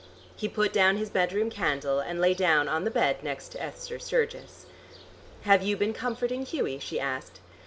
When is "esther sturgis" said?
3.59-4.65